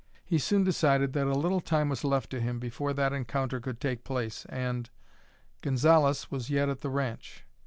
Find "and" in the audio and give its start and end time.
4.49-4.89